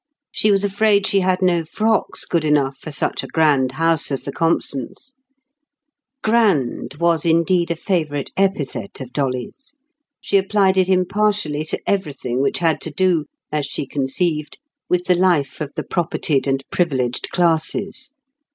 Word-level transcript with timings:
She 0.31 0.49
was 0.49 0.65
afraid 0.65 1.05
she 1.05 1.19
had 1.19 1.43
no 1.43 1.63
frocks 1.63 2.25
good 2.25 2.43
enough 2.43 2.75
for 2.79 2.89
such 2.91 3.21
a 3.21 3.27
grand 3.27 3.73
house 3.73 4.11
as 4.11 4.23
the 4.23 4.31
Compsons'. 4.31 5.13
"Grand" 6.23 6.95
was 6.95 7.23
indeed 7.23 7.69
a 7.69 7.75
favourite 7.75 8.31
epithet 8.35 8.99
of 8.99 9.13
Dolly's; 9.13 9.75
she 10.19 10.37
applied 10.37 10.75
it 10.75 10.89
impartially 10.89 11.63
to 11.65 11.79
everything 11.87 12.41
which 12.41 12.57
had 12.57 12.81
to 12.81 12.89
do, 12.89 13.25
as 13.51 13.67
she 13.67 13.85
conceived, 13.85 14.57
with 14.89 15.05
the 15.05 15.13
life 15.13 15.61
of 15.61 15.71
the 15.75 15.83
propertied 15.83 16.47
and 16.47 16.63
privileged 16.71 17.29
classes. 17.29 18.09